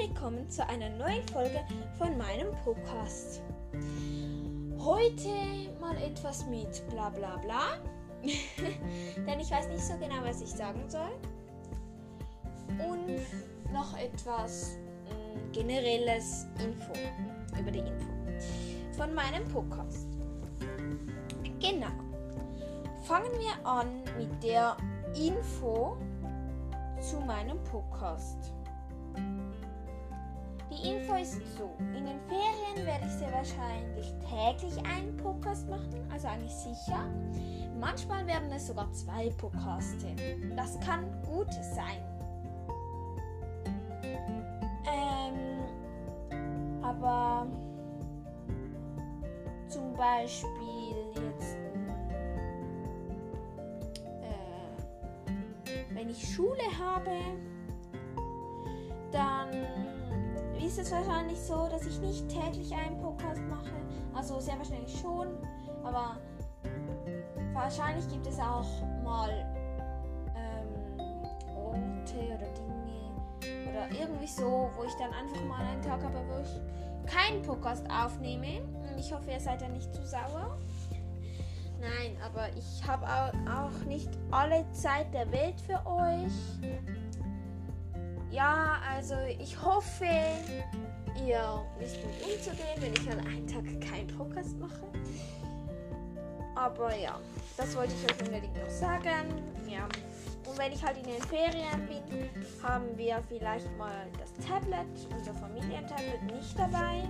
[0.00, 1.60] willkommen zu einer neuen Folge
[1.98, 3.42] von meinem Podcast.
[4.78, 5.28] Heute
[5.78, 7.76] mal etwas mit bla bla bla,
[8.22, 11.10] denn ich weiß nicht so genau, was ich sagen soll.
[12.88, 13.20] Und
[13.74, 16.92] noch etwas mh, mm, generelles Info
[17.60, 18.08] über die Info
[18.96, 20.06] von meinem Podcast.
[21.60, 21.92] Genau.
[23.02, 24.78] Fangen wir an mit der
[25.14, 25.98] Info
[27.02, 28.54] zu meinem Podcast.
[30.82, 31.70] Info ist so.
[31.78, 37.04] In den Ferien werde ich sehr wahrscheinlich täglich einen Podcast machen, also eigentlich sicher.
[37.78, 40.04] Manchmal werden es sogar zwei Podcasts.
[40.56, 41.96] Das kann gut sein.
[44.86, 45.60] Ähm,
[46.82, 47.46] aber
[49.68, 51.56] zum Beispiel jetzt,
[54.22, 57.16] äh, wenn ich Schule habe,
[59.12, 59.69] dann
[60.70, 63.72] ist es wahrscheinlich so, dass ich nicht täglich einen Podcast mache.
[64.14, 65.26] Also sehr wahrscheinlich schon,
[65.82, 66.16] aber
[67.52, 68.64] wahrscheinlich gibt es auch
[69.02, 69.30] mal
[70.36, 71.00] ähm,
[71.56, 76.40] Orte oder Dinge oder irgendwie so, wo ich dann einfach mal einen Tag habe, wo
[76.40, 78.62] ich keinen Podcast aufnehme.
[78.88, 80.56] Und ich hoffe, ihr seid ja nicht zu sauer.
[81.80, 86.32] Nein, aber ich habe auch nicht alle Zeit der Welt für euch.
[88.30, 90.06] Ja, also ich hoffe,
[91.26, 94.86] ihr wisst mit umzugehen, wenn ich an einem Tag keinen Podcast mache.
[96.54, 97.18] Aber ja,
[97.56, 99.42] das wollte ich euch unbedingt noch sagen.
[99.68, 99.88] Ja.
[100.48, 102.28] Und wenn ich halt in den Ferien bin,
[102.62, 104.86] haben wir vielleicht mal das Tablet,
[105.16, 107.02] unser Familientablet, nicht dabei.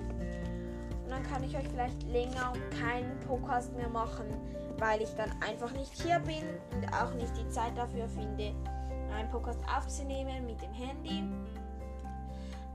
[1.05, 4.27] Und dann kann ich euch vielleicht länger keinen Podcast mehr machen,
[4.79, 8.55] weil ich dann einfach nicht hier bin und auch nicht die Zeit dafür finde,
[9.21, 11.23] einen Podcast aufzunehmen mit dem Handy.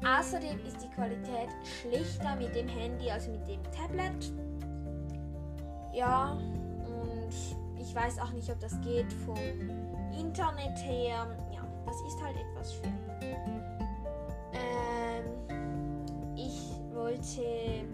[0.05, 1.49] Außerdem ist die Qualität
[1.81, 4.31] schlechter mit dem Handy als mit dem Tablet.
[5.93, 7.33] Ja, und
[7.79, 9.37] ich weiß auch nicht, ob das geht vom
[10.17, 11.27] Internet her.
[11.51, 12.93] Ja, das ist halt etwas schwer.
[14.53, 17.85] Ähm, ich wollte.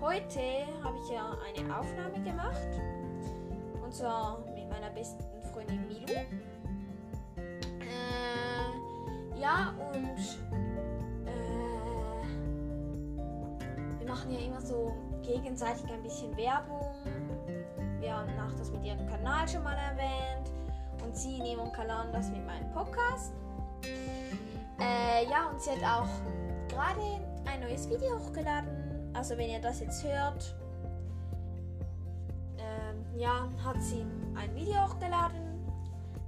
[0.00, 0.40] Heute
[0.84, 2.68] habe ich ja eine Aufnahme gemacht.
[3.82, 6.20] Und zwar mit meiner besten Freundin Milu.
[9.40, 10.18] Ja, und
[11.26, 12.22] äh,
[13.98, 16.94] wir machen ja immer so gegenseitig ein bisschen Werbung.
[18.00, 20.50] Wir haben auch das mit ihrem Kanal schon mal erwähnt.
[21.04, 23.32] Und sie in ihrem Kanal das mit meinem Podcast.
[24.80, 26.08] Äh, ja, und sie hat auch
[26.68, 27.00] gerade
[27.46, 28.68] ein neues Video hochgeladen.
[29.14, 30.54] Also wenn ihr das jetzt hört,
[32.56, 35.38] äh, ja, hat sie ein Video hochgeladen.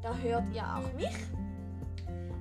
[0.02, 1.39] Da hört ihr auch mich.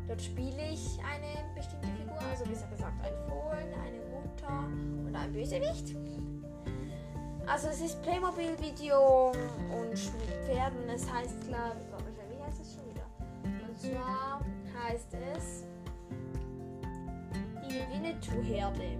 [0.09, 4.67] Dort spiele ich eine bestimmte Figur, also besser gesagt ein Fohlen, eine Mutter
[5.05, 5.95] und ein Bösewicht.
[7.45, 9.27] Also es ist Playmobil-Video
[9.71, 10.89] und mit Pferden.
[10.89, 11.75] Es heißt, glaube
[12.09, 13.05] ich, wie heißt es schon wieder?
[13.67, 14.41] Und zwar
[14.83, 15.67] heißt es
[17.69, 18.97] die Winnetou-Herde.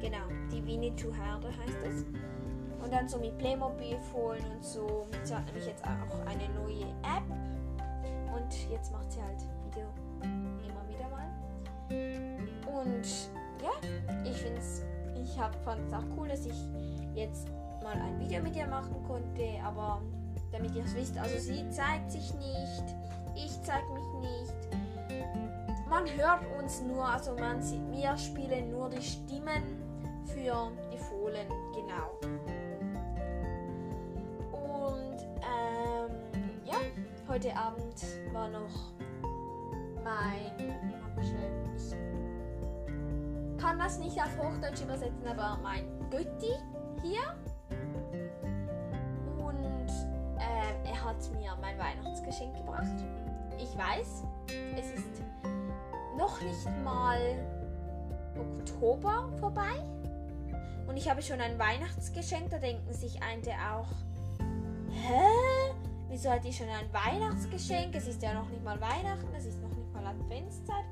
[0.00, 2.04] Genau, die Winnetou-Herde heißt es.
[2.82, 5.06] Und dann so mit Playmobil-Fohlen und so.
[5.22, 7.39] Sie hat nämlich jetzt auch eine neue App.
[8.50, 9.86] Und jetzt macht sie halt Video
[12.66, 13.06] und
[13.62, 13.70] ja,
[14.24, 14.82] ich finde es,
[15.14, 16.56] ich fand es auch cool, dass ich
[17.14, 17.48] jetzt
[17.82, 20.02] mal ein Video mit ihr machen konnte, aber
[20.50, 22.84] damit ihr es wisst, also sie zeigt sich nicht,
[23.36, 24.52] ich zeige mich nicht.
[25.88, 29.62] Man hört uns nur, also man sieht, wir spielen nur die Stimmen
[30.26, 32.18] für die Fohlen, genau.
[37.30, 37.94] Heute Abend
[38.32, 38.92] war noch
[40.02, 40.50] mein.
[41.76, 46.54] Ich kann das nicht auf Hochdeutsch übersetzen, aber mein Götti
[47.02, 47.20] hier.
[49.38, 49.88] Und
[50.38, 53.04] äh, er hat mir mein Weihnachtsgeschenk gebracht.
[53.58, 54.24] Ich weiß,
[54.76, 55.22] es ist
[56.18, 57.20] noch nicht mal
[58.36, 59.78] Oktober vorbei.
[60.88, 62.50] Und ich habe schon ein Weihnachtsgeschenk.
[62.50, 63.86] Da denken sich einige auch,
[64.90, 65.69] hä?
[66.10, 67.94] Wieso hat die schon ein Weihnachtsgeschenk?
[67.94, 70.84] Es ist ja noch nicht mal Weihnachten, es ist noch nicht mal Adventszeit.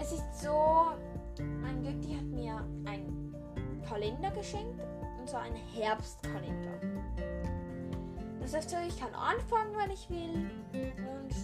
[0.00, 0.92] Es ist so,
[1.60, 3.34] mein Götti hat mir einen
[3.88, 4.80] Kalender geschenkt,
[5.18, 6.78] und zwar einen Herbstkalender.
[8.40, 10.48] Das heißt ich kann anfangen, wenn ich will.
[10.72, 11.34] Und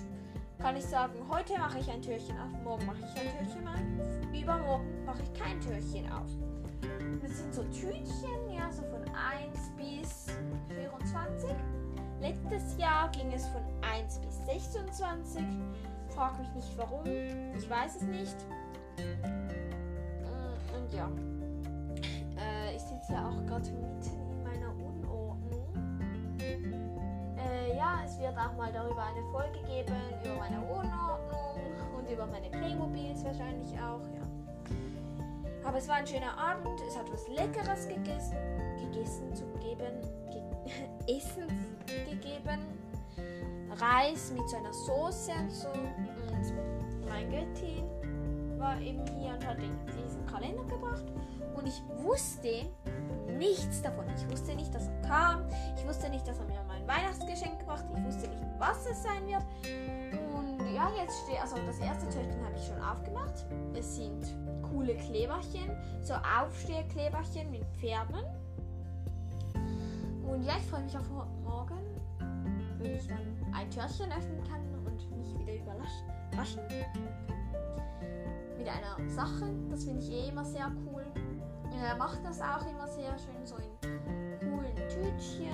[0.60, 4.32] kann ich sagen, heute mache ich ein Türchen auf, morgen mache ich ein Türchen auf,
[4.32, 6.30] übermorgen mache ich kein Türchen auf.
[7.20, 10.26] Das sind so Tütchen, ja, so von 1 bis
[10.68, 11.50] 24.
[12.22, 15.42] Letztes Jahr ging es von 1 bis 26.
[16.14, 18.36] Frag mich nicht warum, ich weiß es nicht.
[18.96, 21.10] Mm, und ja.
[22.38, 25.66] Äh, ich sitze ja auch gerade mitten in meiner Unordnung.
[26.38, 32.26] Äh, ja, es wird auch mal darüber eine Folge geben, über meine Unordnung und über
[32.26, 34.22] meine Playmobils wahrscheinlich auch, ja.
[35.64, 38.36] Aber es war ein schöner Abend, es hat was Leckeres gegessen,
[38.78, 40.40] gegessen zu geben, ge
[41.16, 41.71] Essens
[42.08, 42.60] gegeben.
[43.80, 45.68] Reis mit so einer Soße und so.
[45.68, 47.84] Und mein Göttin
[48.58, 51.04] war eben hier und hat diesen Kalender gebracht.
[51.54, 52.68] Und ich wusste
[53.38, 54.04] nichts davon.
[54.16, 55.44] Ich wusste nicht, dass er kam.
[55.76, 57.98] Ich wusste nicht, dass er mir mein Weihnachtsgeschenk gebracht hat.
[57.98, 59.42] Ich wusste nicht, was es sein wird.
[60.34, 63.46] Und ja, jetzt steht, also das erste Türchen habe ich schon aufgemacht.
[63.74, 64.34] Es sind
[64.70, 65.70] coole Kleberchen,
[66.02, 68.24] so Aufstehkleberchen mit Pferden.
[70.26, 71.04] Und ja, ich freue mich auf
[72.82, 76.08] wenn ich dann ein Türchen öffnen kann und mich wieder überraschen
[78.58, 79.52] mit einer Sache.
[79.70, 81.04] Das finde ich eh immer sehr cool.
[81.80, 85.52] Er macht das auch immer sehr schön, so in coolen Tütchen,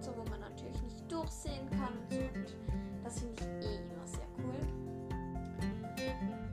[0.00, 2.20] so wo man natürlich nicht durchsehen kann und so.
[2.20, 2.56] Und
[3.04, 4.54] das finde ich eh immer sehr cool.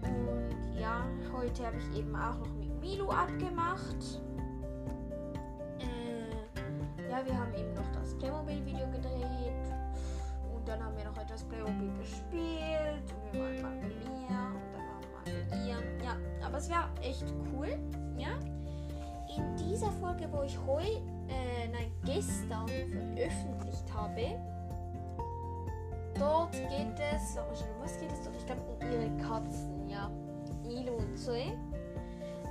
[0.03, 4.21] Und ja, heute habe ich eben auch noch mit Milo abgemacht.
[12.07, 16.05] Gespielt und wir waren mal bei mir und dann waren wir mal bei ihr.
[16.05, 17.77] Ja, aber es war echt cool,
[18.17, 18.29] ja.
[19.35, 24.39] In dieser Folge, wo ich heute, äh, nein, gestern veröffentlicht habe,
[26.17, 27.37] dort geht es,
[27.79, 28.35] was geht es dort?
[28.35, 30.09] Ich glaube um ihre Katzen, ja.
[30.63, 31.53] Ilo und Zoe.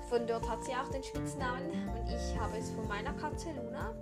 [0.08, 3.92] Von dort hat sie auch den Spitznamen und ich habe es von meiner Katze Luna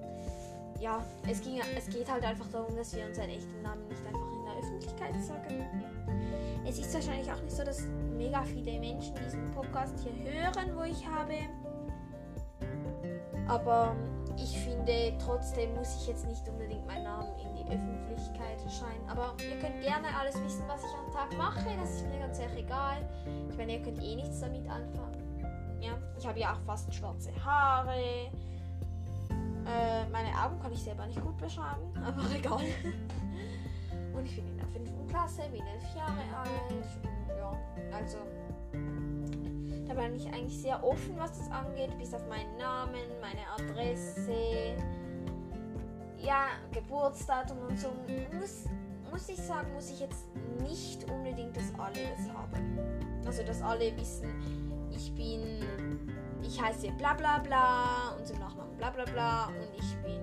[0.85, 4.33] ja, es, ging, es geht halt einfach darum, dass wir unseren echten Namen nicht einfach
[4.33, 5.65] in Öffentlichkeit sagen.
[6.67, 7.83] Es ist wahrscheinlich auch nicht so, dass
[8.17, 11.35] mega viele Menschen diesen Podcast hier hören, wo ich habe.
[13.47, 13.95] Aber
[14.37, 19.07] ich finde, trotzdem muss ich jetzt nicht unbedingt meinen Namen in die Öffentlichkeit erscheinen.
[19.09, 21.77] Aber ihr könnt gerne alles wissen, was ich am Tag mache.
[21.79, 23.09] Das ist mir ganz sehr egal.
[23.51, 25.23] Ich meine, ihr könnt eh nichts damit anfangen.
[25.81, 28.31] Ja, ich habe ja auch fast schwarze Haare.
[29.67, 32.61] Äh, meine Augen kann ich selber nicht gut beschreiben, aber egal.
[34.15, 34.91] Und ich bin in der 5.
[35.09, 36.71] Klasse, bin elf Jahre alt.
[36.71, 37.59] Und ja,
[37.93, 38.19] also
[39.87, 44.77] da bin ich eigentlich sehr offen, was das angeht, bis auf meinen Namen, meine Adresse,
[46.19, 47.89] ja, Geburtsdatum und so.
[48.39, 48.65] Muss,
[49.11, 50.27] muss ich sagen, muss ich jetzt
[50.61, 52.79] nicht unbedingt, dass alle das haben.
[53.27, 54.29] Also, dass alle wissen,
[54.91, 55.61] ich bin,
[56.43, 60.21] ich heiße bla bla bla und zum Nachnamen bla bla bla und ich bin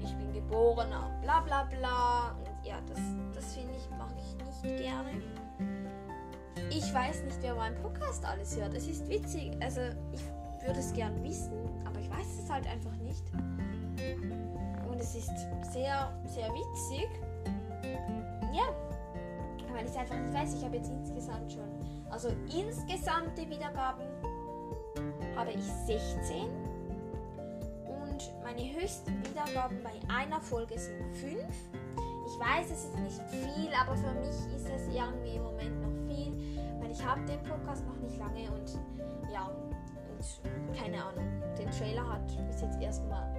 [0.00, 2.98] ich bin geborener bla bla bla ja, das,
[3.34, 5.10] das finde ich, mache ich nicht gerne.
[6.70, 8.74] Ich weiß nicht, wer meinen Podcast alles hört.
[8.74, 9.80] Es ist witzig, also
[10.12, 10.22] ich
[10.66, 11.52] würde es gern wissen,
[11.84, 13.24] aber ich weiß es halt einfach nicht.
[14.88, 15.30] Und es ist
[15.72, 17.08] sehr, sehr witzig.
[18.52, 18.72] Ja,
[19.72, 20.54] weil ich es einfach nicht weiß.
[20.54, 21.68] Ich habe jetzt insgesamt schon,
[22.10, 24.04] also insgesamte Wiedergaben
[25.36, 26.48] habe ich 16
[28.44, 31.42] meine höchsten Wiedergaben bei einer Folge sind 5.
[32.34, 36.12] Ich weiß, es ist nicht viel, aber für mich ist es irgendwie im Moment noch
[36.12, 38.76] viel, weil ich habe den Podcast noch nicht lange und
[39.32, 41.24] ja, und keine Ahnung.
[41.56, 43.32] Den Trailer hat bis jetzt erstmal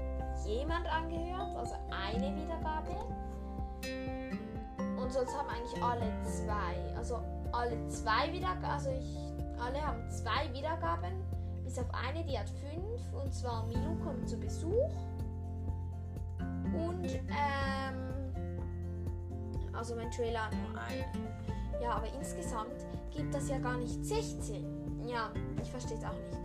[0.45, 2.91] jemand angehört, also eine Wiedergabe.
[5.01, 7.19] Und sonst haben eigentlich alle zwei, also
[7.51, 9.17] alle zwei Wiedergaben, also ich,
[9.59, 11.21] alle haben zwei Wiedergaben
[11.65, 13.13] bis auf eine, die hat fünf.
[13.13, 14.89] Und zwar Milo kommt zu Besuch.
[16.73, 18.14] Und, ähm,
[19.77, 21.05] also mein Trailer nur eine.
[21.81, 25.07] Ja, aber insgesamt gibt das ja gar nicht 16.
[25.07, 26.39] Ja, ich verstehe es auch nicht.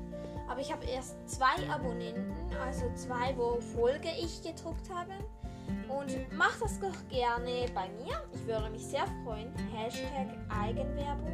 [0.49, 2.35] Aber ich habe erst zwei Abonnenten,
[2.65, 5.13] also zwei, wo Folge ich gedruckt habe.
[5.89, 8.21] Und macht das doch gerne bei mir.
[8.33, 9.53] Ich würde mich sehr freuen.
[9.73, 11.33] Hashtag Eigenwerbung.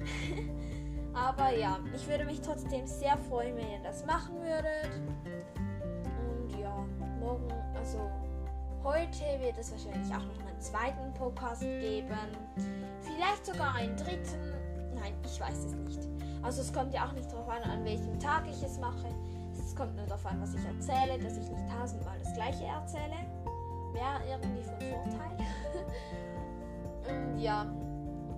[1.14, 4.90] Aber ja, ich würde mich trotzdem sehr freuen, wenn ihr das machen würdet.
[6.20, 6.86] Und ja,
[7.18, 7.98] morgen, also
[8.84, 12.08] heute wird es wahrscheinlich auch noch einen zweiten Podcast geben.
[13.02, 14.54] Vielleicht sogar einen dritten.
[14.94, 16.00] Nein, ich weiß es nicht.
[16.42, 19.08] Also es kommt ja auch nicht darauf an, an welchem Tag ich es mache.
[19.58, 23.16] Es kommt nur darauf an, was ich erzähle, dass ich nicht tausendmal das gleiche erzähle.
[23.92, 25.36] Wäre irgendwie von Vorteil.
[27.34, 27.66] Und ja,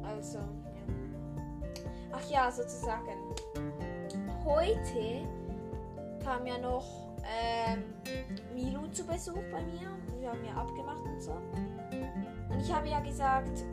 [0.03, 0.39] also
[2.13, 3.17] Ach ja, sozusagen.
[4.45, 5.27] Heute
[6.25, 7.85] kam ja noch ähm,
[8.55, 9.89] Milo zu Besuch bei mir.
[10.19, 11.33] Wir haben ja abgemacht und so.
[12.49, 13.65] Und ich habe ja gesagt,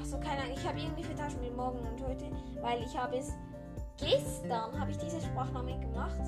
[0.00, 0.54] ach so keine Ahnung.
[0.56, 2.26] Ich habe irgendwie vertauscht mit morgen und heute,
[2.60, 3.32] weil ich habe es
[3.96, 6.20] gestern habe ich diese Sprachnahme gemacht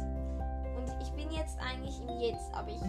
[0.77, 2.83] und ich bin jetzt eigentlich im Jetzt, aber ich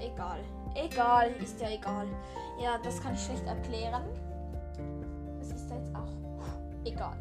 [0.00, 0.40] egal,
[0.74, 2.06] egal ist ja egal.
[2.60, 4.02] Ja, das kann ich schlecht erklären.
[5.38, 6.12] Das ist jetzt auch
[6.84, 7.16] egal.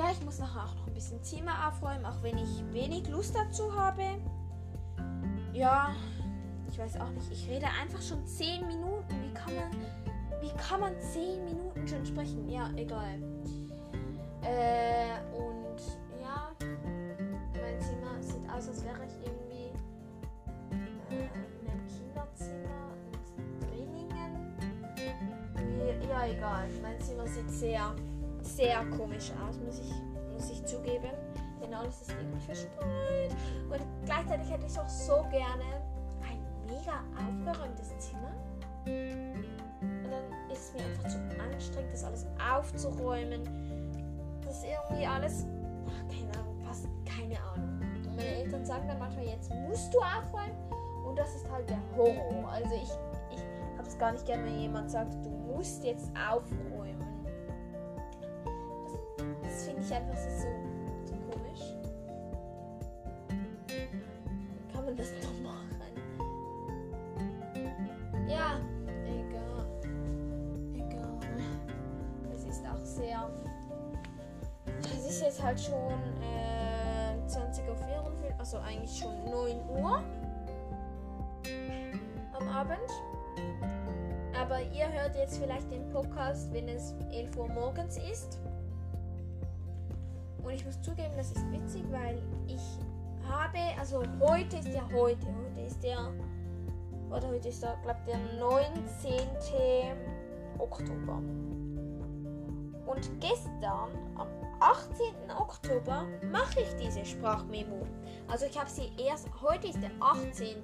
[0.00, 3.34] Ja, ich muss nachher auch noch ein bisschen Zimmer aufräumen, auch wenn ich wenig Lust
[3.36, 4.02] dazu habe.
[5.52, 5.94] Ja,
[6.70, 7.30] ich weiß auch nicht.
[7.30, 9.22] Ich rede einfach schon 10 Minuten.
[9.22, 9.70] Wie kann man,
[10.40, 12.48] wie kann man 10 Minuten schon sprechen?
[12.48, 13.20] Ja, egal.
[14.40, 15.82] Äh, und
[16.18, 19.70] ja, mein Zimmer sieht aus, als wäre ich irgendwie
[21.10, 21.28] äh,
[21.60, 22.94] in einem Kinderzimmer
[23.36, 24.48] in Drilingen.
[26.08, 26.70] Ja, egal.
[26.80, 27.94] Mein Zimmer sieht sehr,
[28.56, 29.92] sehr komisch aus, muss ich,
[30.32, 31.10] muss ich zugeben.
[31.62, 33.30] Denn alles ist irgendwie verstreut.
[33.70, 35.82] Und gleichzeitig hätte ich auch so gerne
[36.22, 38.32] ein mega aufgeräumtes Zimmer.
[38.86, 43.42] Und dann ist es mir einfach zu anstrengend, das alles aufzuräumen.
[44.44, 45.46] Das ist irgendwie alles,
[45.86, 47.80] ach, keine Ahnung, passt, keine Ahnung.
[48.06, 50.56] Und meine Eltern sagen dann manchmal, jetzt musst du aufräumen.
[51.06, 52.48] Und das ist halt der Horror.
[52.50, 52.90] Also ich,
[53.36, 53.42] ich
[53.76, 56.79] habe es gar nicht gerne, wenn jemand sagt, du musst jetzt aufräumen.
[59.80, 60.46] Finde ich einfach so,
[61.06, 61.62] so komisch.
[64.72, 65.66] Kann man das noch machen?
[68.28, 68.60] Ja,
[69.04, 69.66] egal.
[70.74, 71.18] Egal.
[72.34, 73.30] Es ist auch sehr.
[74.82, 75.74] Es ist jetzt halt schon
[76.22, 80.02] äh, 20.54 Uhr, also eigentlich schon 9 Uhr
[82.38, 82.78] am Abend.
[84.38, 88.38] Aber ihr hört jetzt vielleicht den Podcast, wenn es 11 Uhr morgens ist.
[90.50, 92.60] Und ich muss zugeben, das ist witzig, weil ich
[93.28, 96.12] habe, also heute ist ja heute, heute ist der,
[97.08, 99.28] oder heute ist der, glaube der 19.
[100.58, 101.22] Oktober.
[102.84, 104.26] Und gestern, am
[104.58, 105.30] 18.
[105.38, 107.86] Oktober, mache ich diese Sprachmemo.
[108.26, 110.56] Also ich habe sie erst, heute ist der 18.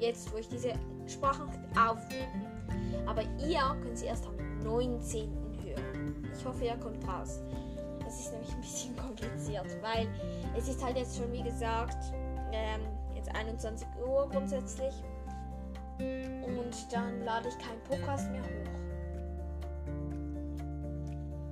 [0.00, 0.74] Jetzt, wo ich diese
[1.06, 3.06] Sprachnachricht aufnehme.
[3.06, 5.30] Aber ihr könnt sie erst am 19.
[5.64, 6.30] hören.
[6.38, 7.40] Ich hoffe, ihr kommt raus.
[8.10, 10.08] Das ist nämlich ein bisschen kompliziert, weil
[10.58, 12.12] es ist halt jetzt schon, wie gesagt,
[12.50, 12.80] ähm,
[13.14, 14.92] jetzt 21 Uhr grundsätzlich.
[16.00, 18.70] Und dann lade ich keinen Podcast mehr hoch.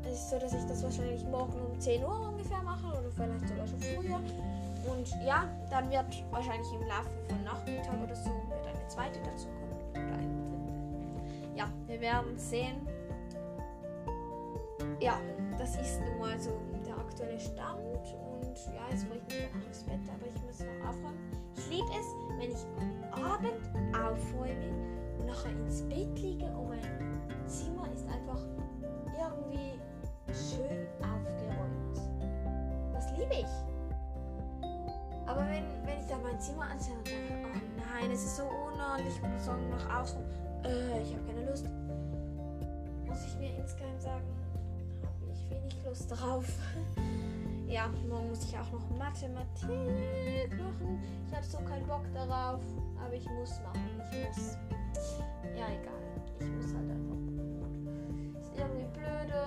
[0.03, 3.49] Es ist so, dass ich das wahrscheinlich morgen um 10 Uhr ungefähr mache oder vielleicht
[3.49, 4.17] sogar schon früher.
[4.17, 9.47] Und ja, dann wird wahrscheinlich im Laufe von Nachmittag oder so wird eine zweite dazu
[9.47, 9.91] kommen.
[9.93, 11.57] Oder eine dritte.
[11.57, 12.89] Ja, wir werden sehen.
[15.01, 15.21] Ja,
[15.59, 16.51] das ist nun mal so
[16.87, 17.81] der aktuelle Stand.
[17.83, 21.19] Und ja, jetzt bringe ich mich dann ins Bett, aber ich muss noch aufräumen.
[21.57, 22.07] Ich liebe es,
[22.39, 23.53] wenn ich am Abend
[23.95, 24.71] aufräume
[25.19, 28.41] und nachher ins Bett liege und mein Zimmer ist einfach
[29.19, 29.81] irgendwie
[30.33, 31.99] schön aufgeräumt.
[32.93, 33.69] Das liebe ich.
[35.27, 38.45] Aber wenn, wenn ich da mein Zimmer ansehe und denke, oh nein, es ist so
[38.45, 40.21] unordentlich, ich muss nach außen,
[40.65, 41.69] äh, ich habe keine Lust,
[43.07, 44.25] muss ich mir insgeheim sagen,
[45.51, 46.45] wenig Lust drauf.
[47.69, 49.69] ja, morgen muss ich auch noch Mathematik
[50.59, 51.03] machen.
[51.27, 52.61] Ich habe so keinen Bock darauf,
[53.05, 54.57] aber ich muss machen, ich muss.
[55.57, 56.03] Ja, egal,
[56.41, 57.19] ich muss halt einfach.
[58.41, 59.41] Ist irgendwie blöde,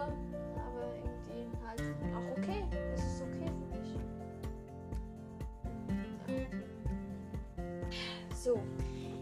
[0.55, 1.81] aber irgendwie halt
[2.15, 2.63] auch okay.
[2.93, 4.00] Es ist okay für mich.
[8.36, 8.60] So,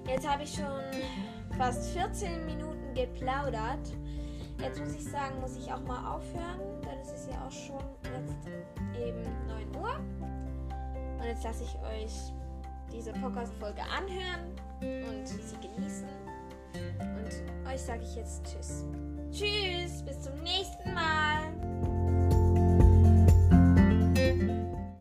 [0.08, 0.82] jetzt habe ich schon
[1.58, 3.92] fast 14 Minuten geplaudert.
[4.62, 7.84] Jetzt muss ich sagen, muss ich auch mal aufhören, denn es ist ja auch schon
[8.04, 8.48] jetzt
[9.00, 9.96] eben 9 Uhr.
[11.18, 12.34] Und jetzt lasse ich euch
[12.92, 16.08] diese Podcast-Folge anhören und sie genießen.
[17.00, 18.86] Und euch sage ich jetzt Tschüss.
[19.32, 21.89] Tschüss, bis zum nächsten Mal.